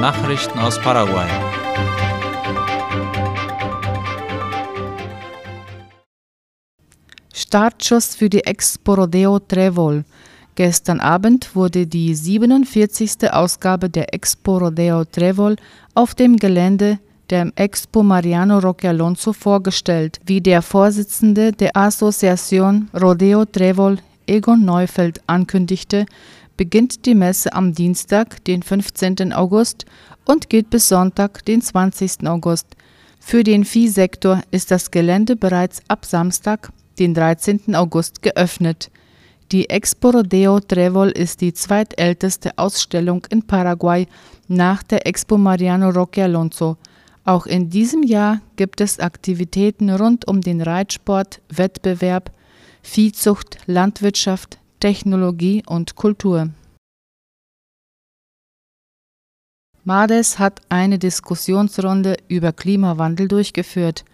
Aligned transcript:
Nachrichten 0.00 0.58
aus 0.58 0.78
Paraguay. 0.78 1.26
Startschuss 7.32 8.14
für 8.14 8.28
die 8.28 8.44
Expo 8.44 8.94
Rodeo 8.94 9.38
Trevol. 9.38 10.04
Gestern 10.54 11.00
Abend 11.00 11.56
wurde 11.56 11.86
die 11.86 12.14
47. 12.14 13.32
Ausgabe 13.32 13.88
der 13.88 14.12
Expo 14.12 14.58
Rodeo 14.58 15.04
Trevol 15.04 15.56
auf 15.94 16.14
dem 16.14 16.36
Gelände 16.36 16.98
der 17.30 17.50
Expo 17.56 18.02
Mariano 18.02 18.58
Roque 18.58 18.90
Alonso 18.90 19.32
vorgestellt, 19.32 20.20
wie 20.26 20.42
der 20.42 20.60
Vorsitzende 20.60 21.52
der 21.52 21.74
Asociación 21.74 22.88
Rodeo 22.92 23.46
Trevol, 23.46 23.98
Egon 24.26 24.64
Neufeld, 24.64 25.20
ankündigte, 25.26 26.04
beginnt 26.56 27.06
die 27.06 27.14
Messe 27.14 27.52
am 27.52 27.72
Dienstag, 27.72 28.44
den 28.44 28.62
15. 28.62 29.32
August 29.32 29.84
und 30.24 30.48
geht 30.48 30.70
bis 30.70 30.88
Sonntag, 30.88 31.44
den 31.44 31.62
20. 31.62 32.26
August. 32.26 32.66
Für 33.20 33.42
den 33.42 33.64
Viehsektor 33.64 34.42
ist 34.50 34.70
das 34.70 34.90
Gelände 34.90 35.36
bereits 35.36 35.82
ab 35.88 36.04
Samstag, 36.04 36.70
den 36.98 37.14
13. 37.14 37.74
August, 37.74 38.22
geöffnet. 38.22 38.90
Die 39.52 39.70
Expo 39.70 40.10
Rodeo 40.10 40.58
Trevol 40.60 41.10
ist 41.10 41.40
die 41.40 41.52
zweitälteste 41.52 42.58
Ausstellung 42.58 43.26
in 43.30 43.42
Paraguay 43.42 44.06
nach 44.48 44.82
der 44.82 45.06
Expo 45.06 45.38
Mariano 45.38 45.90
Roque 45.90 46.24
Alonso. 46.24 46.76
Auch 47.24 47.46
in 47.46 47.70
diesem 47.70 48.02
Jahr 48.02 48.40
gibt 48.56 48.80
es 48.80 48.98
Aktivitäten 48.98 49.90
rund 49.90 50.26
um 50.28 50.40
den 50.40 50.60
Reitsport, 50.60 51.40
Wettbewerb, 51.48 52.32
Viehzucht, 52.82 53.58
Landwirtschaft, 53.66 54.58
Technologie 54.80 55.62
und 55.66 55.96
Kultur. 55.96 56.50
Mades 59.84 60.38
hat 60.38 60.60
eine 60.68 60.98
Diskussionsrunde 60.98 62.16
über 62.28 62.52
Klimawandel 62.52 63.28
durchgeführt. 63.28 64.04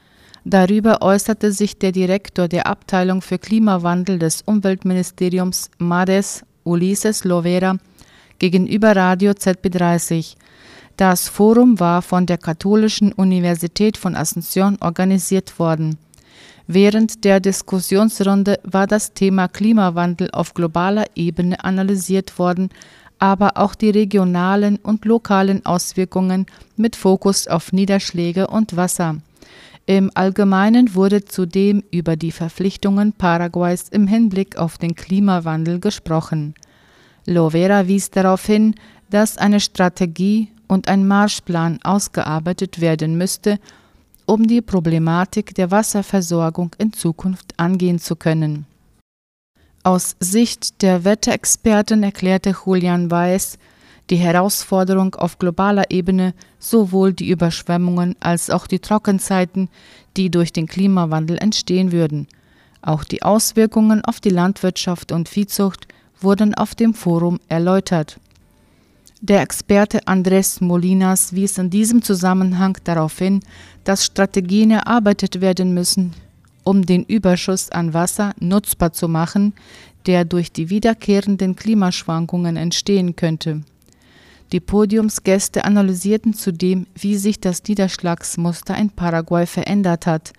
Darüber 0.45 1.03
äußerte 1.03 1.51
sich 1.53 1.79
der 1.79 1.93
Direktor 1.93 2.47
der 2.47 2.67
Abteilung 2.67 3.23
für 3.23 3.39
Klimawandel 3.39 4.19
des 4.19 4.43
Umweltministeriums 4.43 5.71
MADES, 5.79 6.45
Ulises 6.65 7.25
Lovera, 7.25 7.79
gegenüber 8.39 8.95
Radio 8.95 9.33
ZB30. 9.33 10.37
Das 10.97 11.29
Forum 11.29 11.81
war 11.81 12.03
von 12.03 12.27
der 12.27 12.39
Katholischen 12.39 13.13
Universität 13.13 13.97
von 13.97 14.15
Asunción 14.15 14.81
organisiert 14.81 15.59
worden. 15.59 15.97
Während 16.75 17.25
der 17.25 17.39
Diskussionsrunde 17.39 18.59
war 18.63 18.87
das 18.87 19.13
Thema 19.13 19.47
Klimawandel 19.47 20.31
auf 20.31 20.55
globaler 20.55 21.05
Ebene 21.15 21.63
analysiert 21.63 22.39
worden, 22.39 22.71
aber 23.19 23.59
auch 23.59 23.75
die 23.75 23.91
regionalen 23.91 24.77
und 24.77 25.05
lokalen 25.05 25.67
Auswirkungen 25.67 26.47
mit 26.79 26.97
Fokus 26.97 27.47
auf 27.47 27.75
Niederschläge 27.75 28.47
und 28.47 28.75
Wasser. 28.75 29.19
Im 29.85 30.11
Allgemeinen 30.15 30.95
wurde 30.95 31.27
zudem 31.27 31.85
über 31.91 32.17
die 32.17 32.33
Verpflichtungen 32.33 33.13
Paraguays 33.13 33.91
im 33.91 34.07
Hinblick 34.07 34.57
auf 34.57 34.79
den 34.79 34.95
Klimawandel 34.95 35.79
gesprochen. 35.79 36.55
Lovera 37.27 37.87
wies 37.87 38.11
darauf 38.11 38.47
hin, 38.47 38.77
dass 39.11 39.37
eine 39.37 39.61
Strategie 39.61 40.49
und 40.69 40.89
ein 40.89 41.07
Marschplan 41.07 41.81
ausgearbeitet 41.83 42.81
werden 42.81 43.19
müsste, 43.19 43.59
um 44.27 44.47
die 44.47 44.61
Problematik 44.61 45.55
der 45.55 45.71
Wasserversorgung 45.71 46.75
in 46.79 46.93
Zukunft 46.93 47.55
angehen 47.59 47.99
zu 47.99 48.17
können. 48.17 48.67
Aus 49.85 50.17
Sicht 50.21 50.83
der 50.83 51.05
Wetterexperten 51.05 52.03
erklärte 52.03 52.55
Julian 52.65 53.11
Weiß, 53.11 53.59
die 54.11 54.17
Herausforderung 54.17 55.15
auf 55.15 55.39
globaler 55.39 55.91
Ebene 55.91 56.35
sowohl 56.59 57.13
die 57.13 57.29
Überschwemmungen 57.29 58.15
als 58.21 58.51
auch 58.51 58.67
die 58.67 58.79
Trockenzeiten, 58.79 59.69
die 60.17 60.31
durch 60.31 60.53
den 60.53 60.67
Klimawandel 60.67 61.39
entstehen 61.39 61.93
würden. 61.93 62.29
Auch 62.81 63.05
die 63.05 63.23
Auswirkungen 63.23 64.05
auf 64.05 64.21
die 64.21 64.31
Landwirtschaft 64.31 65.13
und 65.13 65.29
Viehzucht 65.29 65.87
wurden 66.21 66.55
auf 66.55 66.75
dem 66.75 66.95
Forum 66.95 67.41
erläutert. 67.49 68.19
Der 69.25 69.41
Experte 69.41 70.01
Andrés 70.09 70.61
Molinas 70.61 71.33
wies 71.33 71.57
in 71.57 71.71
diesem 71.71 72.03
Zusammenhang 72.03 72.77
darauf 72.83 73.17
hin, 73.21 73.39
dass 73.85 74.05
Strategien 74.05 74.73
erarbeitet 74.73 75.41
werden 75.41 75.73
müssen, 75.73 76.13
um 76.65 76.85
den 76.85 77.05
Überschuss 77.05 77.71
an 77.71 77.95
Wasser 77.95 78.35
nutzbar 78.41 78.93
zu 78.93 79.07
machen, 79.07 79.55
der 80.07 80.25
durch 80.25 80.51
die 80.51 80.71
wiederkehrenden 80.71 81.55
Klimaschwankungen 81.55 82.57
entstehen 82.57 83.15
könnte. 83.15 83.63
Die 84.51 84.59
Podiumsgäste 84.59 85.65
analysierten 85.65 86.35
zudem, 86.35 86.89
wie 86.97 87.15
sich 87.15 87.39
das 87.39 87.63
Niederschlagsmuster 87.63 88.77
in 88.77 88.91
Paraguay 88.91 89.47
verändert 89.47 90.05
hat. 90.05 90.33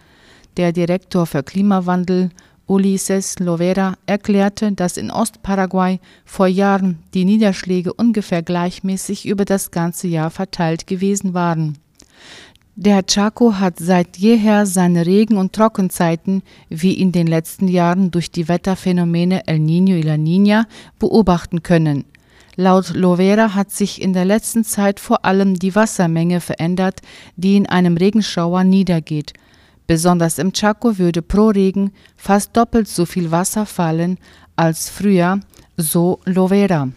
Der 0.57 0.73
Direktor 0.73 1.25
für 1.25 1.41
Klimawandel 1.41 2.31
Ulises 2.67 3.39
Lovera 3.39 3.95
erklärte, 4.05 4.71
dass 4.71 4.97
in 4.97 5.11
Ostparaguay 5.11 5.99
vor 6.25 6.47
Jahren 6.47 6.99
die 7.13 7.25
Niederschläge 7.25 7.93
ungefähr 7.93 8.41
gleichmäßig 8.41 9.25
über 9.27 9.45
das 9.45 9.71
ganze 9.71 10.07
Jahr 10.07 10.29
verteilt 10.29 10.87
gewesen 10.87 11.33
waren. 11.33 11.77
Der 12.75 13.05
Chaco 13.05 13.55
hat 13.59 13.77
seit 13.77 14.17
jeher 14.17 14.65
seine 14.65 15.05
Regen- 15.05 15.37
und 15.37 15.53
Trockenzeiten, 15.53 16.41
wie 16.69 16.93
in 16.93 17.11
den 17.11 17.27
letzten 17.27 17.67
Jahren 17.67 18.09
durch 18.09 18.31
die 18.31 18.47
Wetterphänomene 18.47 19.45
El 19.45 19.59
Niño 19.59 19.95
y 19.95 20.01
La 20.01 20.15
Niña, 20.15 20.65
beobachten 20.97 21.61
können. 21.61 22.05
Laut 22.55 22.93
Lovera 22.95 23.53
hat 23.53 23.71
sich 23.71 24.01
in 24.01 24.13
der 24.13 24.25
letzten 24.25 24.63
Zeit 24.63 24.99
vor 24.99 25.25
allem 25.25 25.55
die 25.55 25.75
Wassermenge 25.75 26.39
verändert, 26.39 27.01
die 27.35 27.57
in 27.57 27.67
einem 27.67 27.97
Regenschauer 27.97 28.63
niedergeht. 28.63 29.33
Besonders 29.87 30.39
im 30.39 30.53
Chaco 30.53 30.97
würde 30.97 31.21
pro 31.21 31.47
Regen 31.49 31.91
fast 32.15 32.55
doppelt 32.55 32.87
so 32.87 33.05
viel 33.05 33.31
Wasser 33.31 33.65
fallen 33.65 34.17
als 34.55 34.89
früher, 34.89 35.39
so 35.77 36.19
Lovera. 36.25 36.89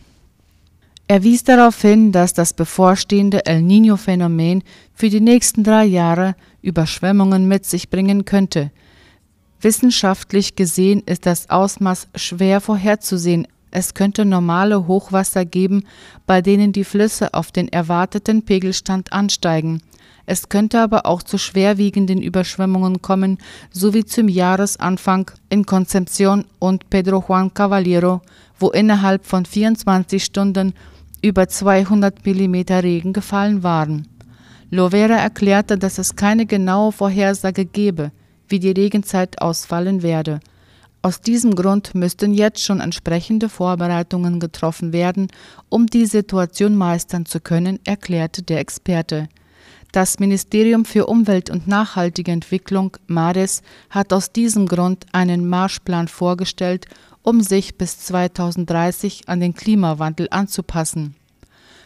Er 1.08 1.22
wies 1.22 1.44
darauf 1.44 1.80
hin, 1.80 2.10
dass 2.10 2.32
das 2.32 2.52
bevorstehende 2.52 3.46
El 3.46 3.60
Niño-Phänomen 3.60 4.62
für 4.92 5.08
die 5.08 5.20
nächsten 5.20 5.62
drei 5.62 5.84
Jahre 5.84 6.34
Überschwemmungen 6.62 7.46
mit 7.46 7.64
sich 7.64 7.90
bringen 7.90 8.24
könnte. 8.24 8.72
Wissenschaftlich 9.60 10.56
gesehen 10.56 11.02
ist 11.06 11.26
das 11.26 11.48
Ausmaß 11.48 12.08
schwer 12.16 12.60
vorherzusehen, 12.60 13.46
es 13.70 13.94
könnte 13.94 14.24
normale 14.24 14.86
Hochwasser 14.86 15.44
geben, 15.44 15.84
bei 16.26 16.40
denen 16.40 16.72
die 16.72 16.84
Flüsse 16.84 17.34
auf 17.34 17.52
den 17.52 17.68
erwarteten 17.68 18.42
Pegelstand 18.42 19.12
ansteigen. 19.12 19.82
Es 20.26 20.48
könnte 20.48 20.80
aber 20.80 21.06
auch 21.06 21.22
zu 21.22 21.38
schwerwiegenden 21.38 22.20
Überschwemmungen 22.20 23.00
kommen, 23.00 23.38
so 23.70 23.94
wie 23.94 24.04
zum 24.04 24.28
Jahresanfang 24.28 25.30
in 25.48 25.64
Concepción 25.64 26.44
und 26.58 26.90
Pedro 26.90 27.24
Juan 27.26 27.54
Caballero, 27.54 28.22
wo 28.58 28.70
innerhalb 28.70 29.24
von 29.24 29.46
24 29.46 30.24
Stunden 30.24 30.74
über 31.22 31.48
200 31.48 32.26
mm 32.26 32.54
Regen 32.80 33.12
gefallen 33.12 33.62
waren. 33.62 34.08
Lovera 34.70 35.14
erklärte, 35.14 35.78
dass 35.78 35.98
es 35.98 36.16
keine 36.16 36.44
genaue 36.44 36.90
Vorhersage 36.90 37.64
gebe, 37.64 38.10
wie 38.48 38.58
die 38.58 38.72
Regenzeit 38.72 39.40
ausfallen 39.40 40.02
werde. 40.02 40.40
Aus 41.02 41.20
diesem 41.20 41.54
Grund 41.54 41.94
müssten 41.94 42.34
jetzt 42.34 42.64
schon 42.64 42.80
entsprechende 42.80 43.48
Vorbereitungen 43.48 44.40
getroffen 44.40 44.92
werden, 44.92 45.28
um 45.68 45.86
die 45.86 46.06
Situation 46.06 46.74
meistern 46.74 47.26
zu 47.26 47.38
können, 47.38 47.78
erklärte 47.84 48.42
der 48.42 48.58
Experte. 48.58 49.28
Das 49.96 50.18
Ministerium 50.18 50.84
für 50.84 51.06
Umwelt 51.06 51.48
und 51.48 51.66
nachhaltige 51.66 52.30
Entwicklung 52.30 52.98
MARES 53.06 53.62
hat 53.88 54.12
aus 54.12 54.30
diesem 54.30 54.66
Grund 54.66 55.06
einen 55.12 55.48
Marschplan 55.48 56.06
vorgestellt, 56.06 56.84
um 57.22 57.40
sich 57.40 57.78
bis 57.78 58.00
2030 58.00 59.26
an 59.26 59.40
den 59.40 59.54
Klimawandel 59.54 60.28
anzupassen. 60.30 61.14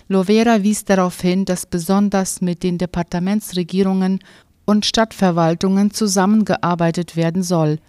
Lovera 0.09 0.65
wies 0.65 0.85
darauf 0.85 1.21
hin, 1.21 1.45
dass 1.45 1.67
besonders 1.67 2.41
mit 2.41 2.65
den 2.65 2.79
Departementsregierungen 2.79 4.19
und 4.65 4.87
Stadtverwaltungen 4.87 5.93
zusammengearbeitet 5.93 7.15
werden 7.15 7.45
soll– 7.45 7.79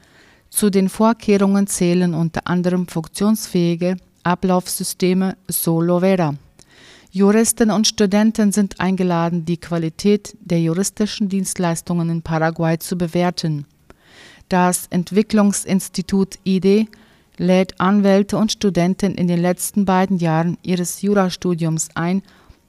zu 0.52 0.70
den 0.70 0.90
Vorkehrungen 0.90 1.66
zählen 1.66 2.14
unter 2.14 2.46
anderem 2.46 2.86
funktionsfähige 2.86 3.96
Ablaufsysteme 4.24 5.38
Solo 5.48 6.02
Vera. 6.02 6.36
Juristen 7.14 7.72
und 7.72 7.88
Studenten 7.88 8.54
sind 8.54 8.80
eingeladen, 8.80 9.44
die 9.44 9.58
Qualität 9.58 10.38
der 10.40 10.62
juristischen 10.62 11.28
Dienstleistungen 11.28 12.10
in 12.10 12.22
Paraguay 12.22 12.80
zu 12.80 12.98
bewerten. 12.98 13.66
Das 14.48 14.88
Entwicklungsinstitut 14.90 16.40
IDE 16.46 16.88
lädt 17.38 17.82
Anwälte 17.82 18.38
und 18.38 18.54
Studenten 18.54 19.16
in 19.16 19.28
den 19.28 19.42
letzten 19.42 19.84
beiden 19.84 20.20
Jahren 20.20 20.58
ihres 20.64 21.02
Jurastudiums 21.02 21.90
ein, 21.96 22.22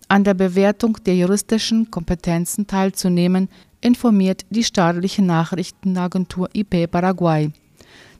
an 0.08 0.24
der 0.24 0.34
Bewertung 0.34 0.98
der 1.06 1.14
juristischen 1.14 1.92
Kompetenzen 1.92 2.66
teilzunehmen, 2.66 3.48
informiert 3.80 4.44
die 4.50 4.64
staatliche 4.64 5.22
Nachrichtenagentur 5.22 6.50
IP 6.52 6.90
Paraguay. 6.90 7.52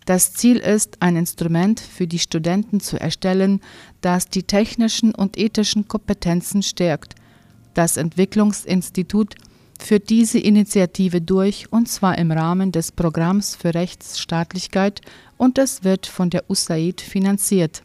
Das 0.04 0.32
Ziel 0.32 0.56
ist, 0.56 0.96
ein 1.00 1.16
Instrument 1.16 1.80
für 1.80 2.06
die 2.06 2.18
Studenten 2.18 2.80
zu 2.80 3.00
erstellen, 3.00 3.60
das 4.00 4.28
die 4.28 4.42
technischen 4.42 5.14
und 5.14 5.38
ethischen 5.38 5.86
Kompetenzen 5.86 6.62
stärkt. 6.62 7.14
Das 7.74 7.96
Entwicklungsinstitut 7.96 9.36
führt 9.78 10.10
diese 10.10 10.38
Initiative 10.38 11.20
durch, 11.20 11.72
und 11.72 11.88
zwar 11.88 12.18
im 12.18 12.30
Rahmen 12.30 12.72
des 12.72 12.92
Programms 12.92 13.54
für 13.56 13.74
Rechtsstaatlichkeit, 13.74 15.00
und 15.36 15.58
es 15.58 15.84
wird 15.84 16.06
von 16.06 16.30
der 16.30 16.48
USAID 16.48 17.00
finanziert. 17.00 17.82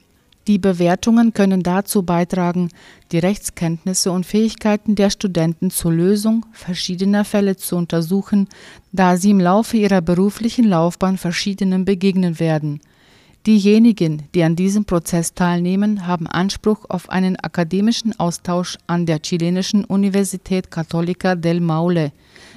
Die 0.48 0.58
Bewertungen 0.60 1.34
können 1.34 1.62
dazu 1.62 2.04
beitragen, 2.04 2.70
die 3.12 3.20
Rechtskenntnisse 3.20 4.14
und 4.14 4.26
Fähigkeiten 4.26 4.96
der 4.96 5.10
Studenten 5.10 5.72
zur 5.72 5.92
Lösung 5.92 6.46
verschiedener 6.54 7.26
Fälle 7.26 7.58
zu 7.58 7.76
untersuchen, 7.76 8.48
da 8.94 9.18
sie 9.18 9.32
im 9.32 9.42
Laufe 9.42 9.76
ihrer 9.76 10.00
beruflichen 10.02 10.64
Laufbahn 10.64 11.18
verschiedenen 11.18 11.84
begegnen 11.84 12.40
werden. 12.40 12.80
Diejenigen, 13.46 14.24
die 14.34 14.44
an 14.44 14.56
diesem 14.56 14.86
Prozess 14.86 15.34
teilnehmen, 15.34 16.08
haben 16.08 16.28
Anspruch 16.28 16.86
auf 16.88 17.10
einen 17.10 17.36
akademischen 17.36 18.18
Austausch 18.18 18.78
an 18.88 19.06
der 19.06 19.22
chilenischen 19.22 19.84
Universität 19.84 20.72
Católica 20.72 21.36
del 21.36 21.60
Maule. 21.60 22.14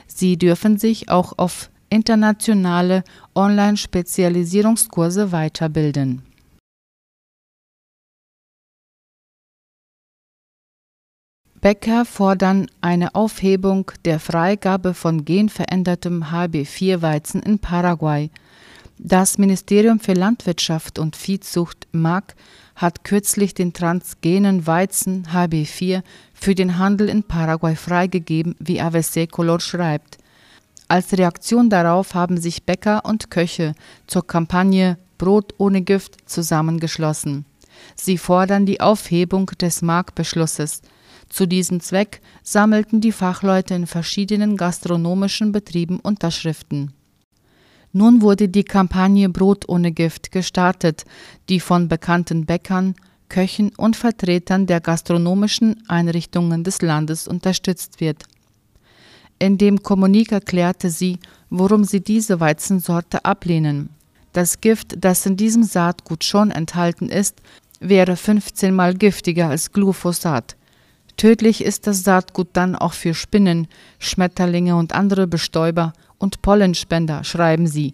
Sie 0.06 0.36
dürfen 0.36 0.78
sich 0.78 1.08
auch 1.08 1.32
auf 1.38 1.70
internationale 1.90 3.02
Online-Spezialisierungskurse 3.34 5.32
weiterbilden. 5.32 6.22
Bäcker 11.60 12.06
fordern 12.06 12.68
eine 12.80 13.14
Aufhebung 13.14 13.92
der 14.06 14.18
Freigabe 14.18 14.94
von 14.94 15.26
genverändertem 15.26 16.24
HB4-Weizen 16.32 17.42
in 17.42 17.58
Paraguay. 17.58 18.30
Das 18.96 19.36
Ministerium 19.36 20.00
für 20.00 20.14
Landwirtschaft 20.14 20.98
und 20.98 21.16
Viehzucht 21.16 21.86
MAG 21.92 22.34
hat 22.76 23.04
kürzlich 23.04 23.52
den 23.52 23.74
transgenen 23.74 24.66
Weizen 24.66 25.26
HB4 25.26 26.02
für 26.32 26.54
den 26.54 26.78
Handel 26.78 27.10
in 27.10 27.24
Paraguay 27.24 27.76
freigegeben, 27.76 28.56
wie 28.58 28.80
AVC 28.80 29.30
Color 29.30 29.60
schreibt. 29.60 30.16
Als 30.88 31.12
Reaktion 31.12 31.68
darauf 31.68 32.14
haben 32.14 32.40
sich 32.40 32.64
Bäcker 32.64 33.04
und 33.04 33.30
Köche 33.30 33.74
zur 34.06 34.26
Kampagne 34.26 34.96
Brot 35.18 35.52
ohne 35.58 35.82
Gift 35.82 36.26
zusammengeschlossen. 36.26 37.44
Sie 37.96 38.16
fordern 38.16 38.64
die 38.64 38.80
Aufhebung 38.80 39.46
des 39.60 39.82
MAG-Beschlusses. 39.82 40.80
Zu 41.30 41.46
diesem 41.46 41.80
Zweck 41.80 42.20
sammelten 42.42 43.00
die 43.00 43.12
Fachleute 43.12 43.74
in 43.74 43.86
verschiedenen 43.86 44.56
gastronomischen 44.56 45.52
Betrieben 45.52 46.00
Unterschriften. 46.00 46.92
Nun 47.92 48.20
wurde 48.20 48.48
die 48.48 48.64
Kampagne 48.64 49.28
Brot 49.28 49.68
ohne 49.68 49.92
Gift 49.92 50.32
gestartet, 50.32 51.04
die 51.48 51.60
von 51.60 51.88
bekannten 51.88 52.46
Bäckern, 52.46 52.94
Köchen 53.28 53.70
und 53.76 53.96
Vertretern 53.96 54.66
der 54.66 54.80
gastronomischen 54.80 55.82
Einrichtungen 55.88 56.64
des 56.64 56.82
Landes 56.82 57.28
unterstützt 57.28 58.00
wird. 58.00 58.24
In 59.38 59.56
dem 59.56 59.82
Kommunik 59.82 60.32
erklärte 60.32 60.90
sie, 60.90 61.18
warum 61.48 61.84
sie 61.84 62.00
diese 62.00 62.40
Weizensorte 62.40 63.24
ablehnen. 63.24 63.90
Das 64.32 64.60
Gift, 64.60 64.96
das 64.98 65.24
in 65.26 65.36
diesem 65.36 65.62
Saatgut 65.62 66.24
schon 66.24 66.50
enthalten 66.50 67.08
ist, 67.08 67.40
wäre 67.78 68.16
15 68.16 68.74
mal 68.74 68.94
giftiger 68.94 69.48
als 69.48 69.72
Glyphosat. 69.72 70.56
Tödlich 71.20 71.62
ist 71.62 71.86
das 71.86 72.02
Saatgut 72.02 72.48
dann 72.54 72.74
auch 72.74 72.94
für 72.94 73.12
Spinnen, 73.12 73.68
Schmetterlinge 73.98 74.74
und 74.74 74.94
andere 74.94 75.26
Bestäuber 75.26 75.92
und 76.16 76.40
Pollenspender, 76.40 77.24
schreiben 77.24 77.66
sie. 77.66 77.92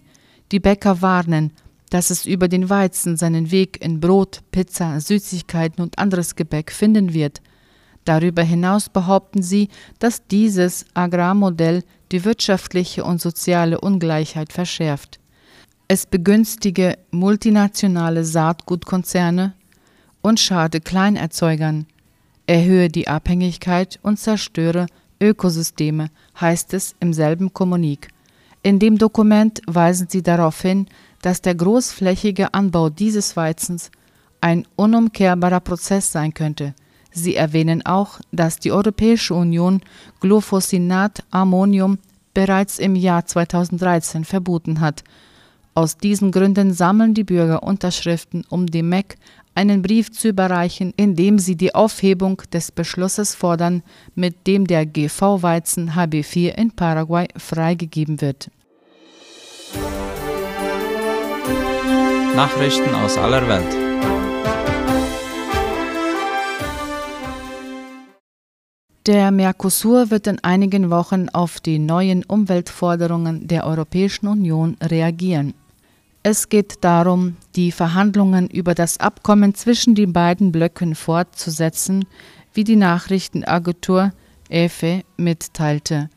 Die 0.52 0.60
Bäcker 0.60 1.02
warnen, 1.02 1.50
dass 1.90 2.10
es 2.10 2.24
über 2.24 2.46
den 2.46 2.70
Weizen 2.70 3.16
seinen 3.16 3.50
Weg 3.50 3.84
in 3.84 3.98
Brot, 3.98 4.42
Pizza, 4.52 5.00
Süßigkeiten 5.00 5.82
und 5.82 5.98
anderes 5.98 6.36
Gebäck 6.36 6.70
finden 6.70 7.14
wird. 7.14 7.42
Darüber 8.04 8.44
hinaus 8.44 8.88
behaupten 8.88 9.42
sie, 9.42 9.70
dass 9.98 10.28
dieses 10.28 10.84
Agrarmodell 10.94 11.82
die 12.12 12.24
wirtschaftliche 12.24 13.02
und 13.02 13.20
soziale 13.20 13.80
Ungleichheit 13.80 14.52
verschärft. 14.52 15.18
Es 15.88 16.06
begünstige 16.06 16.96
multinationale 17.10 18.24
Saatgutkonzerne 18.24 19.54
und 20.22 20.38
schade 20.38 20.80
Kleinerzeugern, 20.80 21.86
erhöhe 22.46 22.88
die 22.88 23.08
Abhängigkeit 23.08 23.98
und 24.02 24.18
zerstöre 24.18 24.86
Ökosysteme, 25.20 26.10
heißt 26.40 26.74
es 26.74 26.94
im 27.00 27.12
selben 27.12 27.52
Kommunik. 27.52 28.08
In 28.62 28.78
dem 28.78 28.98
Dokument 28.98 29.60
weisen 29.66 30.08
sie 30.10 30.22
darauf 30.22 30.60
hin, 30.60 30.86
dass 31.22 31.40
der 31.40 31.54
großflächige 31.54 32.52
Anbau 32.54 32.90
dieses 32.90 33.36
Weizens 33.36 33.90
ein 34.40 34.66
unumkehrbarer 34.76 35.60
Prozess 35.60 36.12
sein 36.12 36.34
könnte. 36.34 36.74
Sie 37.10 37.34
erwähnen 37.34 37.84
auch, 37.86 38.20
dass 38.32 38.58
die 38.58 38.72
Europäische 38.72 39.34
Union 39.34 39.80
Glufosinat 40.20 41.24
Ammonium 41.30 41.98
bereits 42.34 42.78
im 42.78 42.94
Jahr 42.94 43.24
2013 43.24 44.24
verboten 44.24 44.80
hat. 44.80 45.02
Aus 45.74 45.96
diesen 45.96 46.30
Gründen 46.30 46.74
sammeln 46.74 47.14
die 47.14 47.24
Bürger 47.24 47.62
Unterschriften, 47.62 48.44
um 48.50 48.66
dem 48.66 48.90
MEC 48.90 49.16
einen 49.56 49.82
Brief 49.82 50.12
zu 50.12 50.28
überreichen, 50.28 50.92
in 50.96 51.16
dem 51.16 51.38
sie 51.38 51.56
die 51.56 51.74
Aufhebung 51.74 52.42
des 52.52 52.70
Beschlusses 52.70 53.34
fordern, 53.34 53.82
mit 54.14 54.46
dem 54.46 54.66
der 54.66 54.86
GV-Weizen 54.86 55.92
HB4 55.92 56.54
in 56.54 56.70
Paraguay 56.70 57.26
freigegeben 57.36 58.20
wird. 58.20 58.50
Nachrichten 62.36 62.94
aus 62.94 63.16
aller 63.16 63.48
Welt. 63.48 63.86
Der 69.06 69.30
Mercosur 69.30 70.10
wird 70.10 70.26
in 70.26 70.42
einigen 70.42 70.90
Wochen 70.90 71.28
auf 71.28 71.60
die 71.60 71.78
neuen 71.78 72.24
Umweltforderungen 72.24 73.46
der 73.46 73.64
Europäischen 73.64 74.26
Union 74.26 74.76
reagieren. 74.82 75.54
Es 76.28 76.48
geht 76.48 76.78
darum, 76.80 77.36
die 77.54 77.70
Verhandlungen 77.70 78.48
über 78.48 78.74
das 78.74 78.98
Abkommen 78.98 79.54
zwischen 79.54 79.94
den 79.94 80.12
beiden 80.12 80.50
Blöcken 80.50 80.96
fortzusetzen, 80.96 82.04
wie 82.52 82.64
die 82.64 82.74
Nachrichtenagentur 82.74 84.10
EFE 84.48 85.04
mitteilte. 85.16 86.10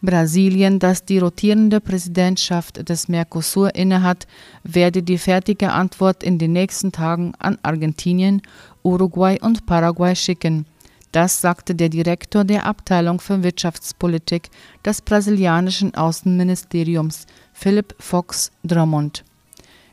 Brasilien, 0.00 0.78
das 0.78 1.04
die 1.04 1.18
rotierende 1.18 1.80
Präsidentschaft 1.80 2.88
des 2.88 3.08
Mercosur 3.08 3.74
innehat, 3.74 4.28
werde 4.62 5.02
die 5.02 5.18
fertige 5.18 5.72
Antwort 5.72 6.22
in 6.22 6.38
den 6.38 6.52
nächsten 6.52 6.92
Tagen 6.92 7.32
an 7.40 7.58
Argentinien, 7.62 8.42
Uruguay 8.84 9.40
und 9.40 9.66
Paraguay 9.66 10.14
schicken. 10.14 10.66
Das 11.10 11.40
sagte 11.40 11.74
der 11.74 11.88
Direktor 11.88 12.44
der 12.44 12.64
Abteilung 12.64 13.18
für 13.18 13.42
Wirtschaftspolitik 13.42 14.50
des 14.84 15.02
brasilianischen 15.02 15.96
Außenministeriums, 15.96 17.26
Philip 17.52 17.92
Fox 17.98 18.52
Drummond. 18.62 19.24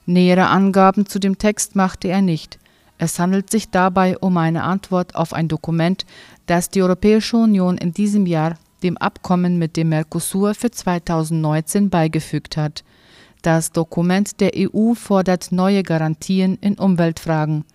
Nähere 0.06 0.48
Angaben 0.48 1.06
zu 1.06 1.20
dem 1.20 1.38
Text 1.38 1.76
machte 1.76 2.08
er 2.08 2.22
nicht. 2.22 2.60
Es 2.98 3.20
handelt 3.20 3.50
sich 3.50 3.70
dabei 3.72 4.18
um 4.18 4.38
eine 4.38 4.64
Antwort 4.64 5.16
auf 5.16 5.34
ein 5.34 5.48
Dokument, 5.48 6.06
das 6.46 6.70
die 6.70 6.82
Europäische 6.82 7.38
Union 7.38 7.78
in 7.78 7.92
diesem 7.92 8.26
Jahr 8.26 8.58
dem 8.84 8.98
Abkommen 8.98 9.58
mit 9.58 9.78
dem 9.78 9.90
Mercosur 9.90 10.54
für 10.54 10.72
2019 10.72 11.90
beigefügt 11.90 12.56
hat. 12.56 12.84
Das 13.42 13.72
Dokument 13.72 14.40
der 14.40 14.52
EU 14.56 14.94
fordert 14.94 15.52
neue 15.52 15.84
Garantien 15.84 16.58
in 16.62 16.76
Umweltfragen. 16.76 17.66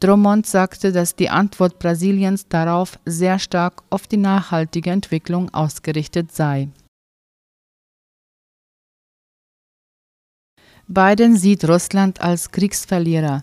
Drummond 0.00 0.46
sagte, 0.46 0.92
dass 0.92 1.14
die 1.14 1.30
Antwort 1.30 1.78
Brasiliens 1.78 2.48
darauf 2.48 2.98
sehr 3.04 3.38
stark 3.38 3.82
auf 3.90 4.06
die 4.06 4.16
nachhaltige 4.16 4.90
Entwicklung 4.90 5.52
ausgerichtet 5.52 6.32
sei. 6.32 6.68
Biden 10.92 11.36
sieht 11.36 11.68
Russland 11.68 12.20
als 12.20 12.50
Kriegsverlierer. 12.50 13.42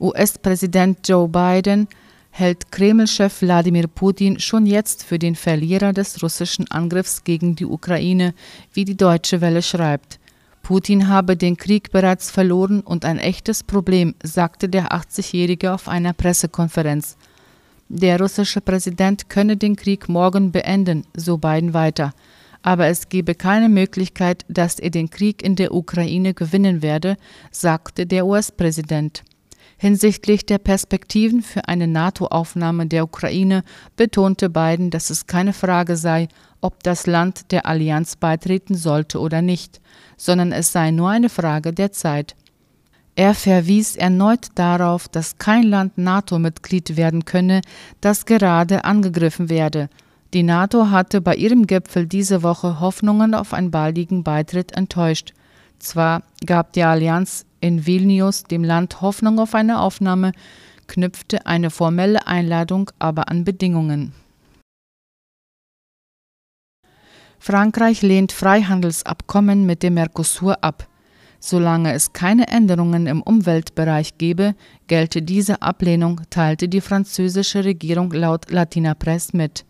US-Präsident 0.00 1.06
Joe 1.06 1.28
Biden 1.28 1.88
hält 2.30 2.72
Kreml-Chef 2.72 3.42
Wladimir 3.42 3.86
Putin 3.86 4.40
schon 4.40 4.64
jetzt 4.64 5.04
für 5.04 5.18
den 5.18 5.34
Verlierer 5.34 5.92
des 5.92 6.22
russischen 6.22 6.70
Angriffs 6.70 7.22
gegen 7.22 7.54
die 7.54 7.66
Ukraine, 7.66 8.32
wie 8.72 8.86
die 8.86 8.96
Deutsche 8.96 9.42
Welle 9.42 9.60
schreibt. 9.60 10.18
Putin 10.62 11.08
habe 11.08 11.36
den 11.36 11.58
Krieg 11.58 11.92
bereits 11.92 12.30
verloren 12.30 12.80
und 12.80 13.04
ein 13.04 13.18
echtes 13.18 13.62
Problem, 13.62 14.14
sagte 14.22 14.70
der 14.70 14.92
80-Jährige 14.92 15.74
auf 15.74 15.88
einer 15.88 16.14
Pressekonferenz. 16.14 17.18
Der 17.90 18.18
russische 18.18 18.62
Präsident 18.62 19.28
könne 19.28 19.58
den 19.58 19.76
Krieg 19.76 20.08
morgen 20.08 20.50
beenden, 20.50 21.04
so 21.14 21.36
Biden 21.36 21.74
weiter. 21.74 22.14
Aber 22.66 22.88
es 22.88 23.08
gebe 23.08 23.36
keine 23.36 23.68
Möglichkeit, 23.68 24.44
dass 24.48 24.80
er 24.80 24.90
den 24.90 25.08
Krieg 25.08 25.40
in 25.40 25.54
der 25.54 25.72
Ukraine 25.72 26.34
gewinnen 26.34 26.82
werde, 26.82 27.16
sagte 27.52 28.06
der 28.06 28.26
US-Präsident. 28.26 29.22
Hinsichtlich 29.76 30.46
der 30.46 30.58
Perspektiven 30.58 31.42
für 31.42 31.68
eine 31.68 31.86
NATO-Aufnahme 31.86 32.88
der 32.88 33.04
Ukraine 33.04 33.62
betonte 33.94 34.50
Biden, 34.50 34.90
dass 34.90 35.10
es 35.10 35.28
keine 35.28 35.52
Frage 35.52 35.96
sei, 35.96 36.26
ob 36.60 36.82
das 36.82 37.06
Land 37.06 37.52
der 37.52 37.66
Allianz 37.66 38.16
beitreten 38.16 38.74
sollte 38.74 39.20
oder 39.20 39.42
nicht, 39.42 39.80
sondern 40.16 40.50
es 40.50 40.72
sei 40.72 40.90
nur 40.90 41.10
eine 41.10 41.28
Frage 41.28 41.72
der 41.72 41.92
Zeit. 41.92 42.34
Er 43.14 43.34
verwies 43.34 43.94
erneut 43.94 44.48
darauf, 44.56 45.06
dass 45.06 45.38
kein 45.38 45.62
Land 45.62 45.98
NATO-Mitglied 45.98 46.96
werden 46.96 47.24
könne, 47.26 47.60
das 48.00 48.26
gerade 48.26 48.84
angegriffen 48.84 49.50
werde. 49.50 49.88
Die 50.36 50.42
NATO 50.42 50.90
hatte 50.90 51.22
bei 51.22 51.34
ihrem 51.34 51.66
Gipfel 51.66 52.06
diese 52.06 52.42
Woche 52.42 52.78
Hoffnungen 52.78 53.32
auf 53.32 53.54
einen 53.54 53.70
baldigen 53.70 54.22
Beitritt 54.22 54.76
enttäuscht. 54.76 55.32
Zwar 55.78 56.24
gab 56.44 56.74
die 56.74 56.82
Allianz 56.82 57.46
in 57.60 57.86
Vilnius 57.86 58.42
dem 58.44 58.62
Land 58.62 59.00
Hoffnung 59.00 59.38
auf 59.38 59.54
eine 59.54 59.80
Aufnahme, 59.80 60.32
knüpfte 60.88 61.46
eine 61.46 61.70
formelle 61.70 62.26
Einladung 62.26 62.90
aber 62.98 63.30
an 63.30 63.44
Bedingungen. 63.44 64.12
Frankreich 67.38 68.02
lehnt 68.02 68.32
Freihandelsabkommen 68.32 69.64
mit 69.64 69.82
dem 69.82 69.94
Mercosur 69.94 70.62
ab. 70.62 70.86
Solange 71.40 71.94
es 71.94 72.12
keine 72.12 72.48
Änderungen 72.48 73.06
im 73.06 73.22
Umweltbereich 73.22 74.18
gebe, 74.18 74.54
gelte 74.86 75.22
diese 75.22 75.62
Ablehnung, 75.62 76.20
teilte 76.28 76.68
die 76.68 76.82
französische 76.82 77.64
Regierung 77.64 78.12
laut 78.12 78.50
Latina 78.50 78.92
Press 78.92 79.32
mit. 79.32 79.64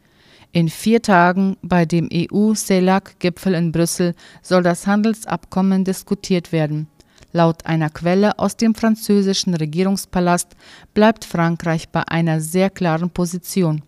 In 0.57 0.71
vier 0.71 1.03
Tagen 1.03 1.59
bei 1.61 1.85
dem 1.85 2.09
EU-CELAC-Gipfel 2.11 3.53
in 3.53 3.73
Brüssel 3.73 4.15
soll 4.41 4.63
das 4.63 4.87
Handelsabkommen 4.87 5.85
diskutiert 5.85 6.51
werden. 6.51 6.89
Laut 7.33 7.67
einer 7.67 7.91
Quelle 7.91 8.39
aus 8.39 8.57
dem 8.57 8.75
französischen 8.75 9.53
Regierungspalast 9.53 10.57
bleibt 10.95 11.27
Frankreich 11.27 11.91
bei 11.91 12.09
einer 12.09 12.41
sehr 12.41 12.71
klaren 12.71 13.11
Position, 13.11 13.83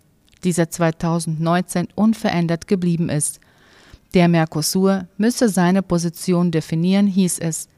die 0.45 0.53
seit 0.53 0.75
2019 0.75 1.89
unverändert 1.95 2.67
geblieben 2.67 3.09
ist. 3.09 3.41
Der 4.13 4.29
Mercosur 4.29 5.09
müsse 5.17 5.49
seine 5.49 5.81
Position 5.81 6.51
definieren, 6.51 7.07
hieß 7.07 7.39
es. 7.39 7.69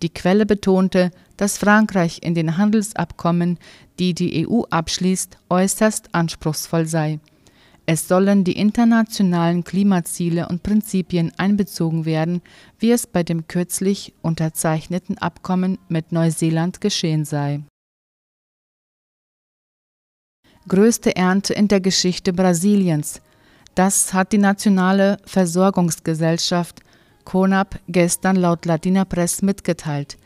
Die 0.00 0.10
Quelle 0.10 0.46
betonte, 0.46 1.10
dass 1.36 1.58
Frankreich 1.58 2.20
in 2.22 2.36
den 2.36 2.56
Handelsabkommen, 2.56 3.58
die 3.98 4.14
die 4.14 4.46
EU 4.46 4.62
abschließt, 4.70 5.38
äußerst 5.50 6.14
anspruchsvoll 6.14 6.86
sei. 6.86 7.18
Es 7.90 8.06
sollen 8.06 8.44
die 8.44 8.52
internationalen 8.52 9.64
Klimaziele 9.64 10.46
und 10.48 10.62
Prinzipien 10.62 11.32
einbezogen 11.38 12.04
werden, 12.04 12.42
wie 12.78 12.90
es 12.90 13.06
bei 13.06 13.22
dem 13.22 13.48
kürzlich 13.48 14.12
unterzeichneten 14.20 15.16
Abkommen 15.16 15.78
mit 15.88 16.12
Neuseeland 16.12 16.82
geschehen 16.82 17.24
sei. 17.24 17.62
Größte 20.68 21.16
Ernte 21.16 21.54
in 21.54 21.68
der 21.68 21.80
Geschichte 21.80 22.34
Brasiliens. 22.34 23.22
Das 23.74 24.12
hat 24.12 24.32
die 24.32 24.38
Nationale 24.38 25.16
Versorgungsgesellschaft 25.24 26.80
CONAP 27.24 27.80
gestern 27.88 28.36
laut 28.36 28.66
Latina 28.66 29.06
Press 29.06 29.40
mitgeteilt. 29.40 30.18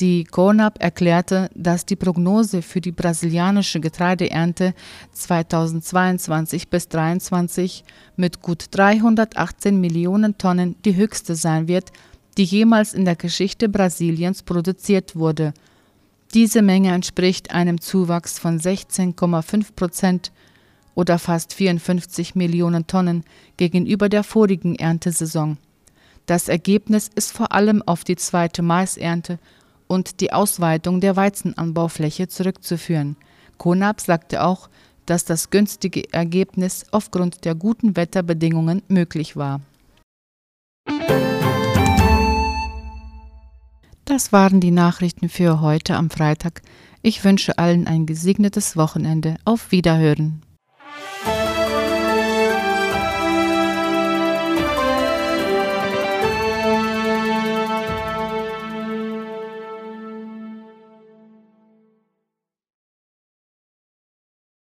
Die 0.00 0.24
CONAP 0.24 0.82
erklärte, 0.82 1.50
dass 1.54 1.84
die 1.84 1.96
Prognose 1.96 2.62
für 2.62 2.80
die 2.80 2.90
brasilianische 2.90 3.80
Getreideernte 3.80 4.72
2022 5.12 6.68
bis 6.68 6.84
2023 6.84 7.84
mit 8.16 8.40
gut 8.40 8.68
318 8.70 9.78
Millionen 9.78 10.38
Tonnen 10.38 10.76
die 10.86 10.96
höchste 10.96 11.34
sein 11.34 11.68
wird, 11.68 11.92
die 12.38 12.44
jemals 12.44 12.94
in 12.94 13.04
der 13.04 13.16
Geschichte 13.16 13.68
Brasiliens 13.68 14.42
produziert 14.42 15.16
wurde. 15.16 15.52
Diese 16.32 16.62
Menge 16.62 16.94
entspricht 16.94 17.50
einem 17.50 17.78
Zuwachs 17.78 18.38
von 18.38 18.58
16,5 18.58 19.74
Prozent 19.76 20.32
oder 20.94 21.18
fast 21.18 21.52
54 21.52 22.34
Millionen 22.34 22.86
Tonnen 22.86 23.22
gegenüber 23.58 24.08
der 24.08 24.24
vorigen 24.24 24.76
Erntesaison. 24.76 25.58
Das 26.24 26.48
Ergebnis 26.48 27.10
ist 27.14 27.32
vor 27.32 27.52
allem 27.52 27.82
auf 27.82 28.04
die 28.04 28.16
zweite 28.16 28.62
Maisernte 28.62 29.38
und 29.90 30.20
die 30.20 30.32
Ausweitung 30.32 31.00
der 31.00 31.16
Weizenanbaufläche 31.16 32.28
zurückzuführen. 32.28 33.16
Konab 33.58 34.00
sagte 34.00 34.44
auch, 34.44 34.70
dass 35.04 35.24
das 35.24 35.50
günstige 35.50 36.12
Ergebnis 36.12 36.84
aufgrund 36.92 37.44
der 37.44 37.56
guten 37.56 37.96
Wetterbedingungen 37.96 38.82
möglich 38.86 39.36
war. 39.36 39.60
Das 44.04 44.32
waren 44.32 44.60
die 44.60 44.70
Nachrichten 44.70 45.28
für 45.28 45.60
heute 45.60 45.96
am 45.96 46.08
Freitag. 46.08 46.62
Ich 47.02 47.24
wünsche 47.24 47.58
allen 47.58 47.88
ein 47.88 48.06
gesegnetes 48.06 48.76
Wochenende. 48.76 49.38
Auf 49.44 49.72
Wiederhören. 49.72 50.42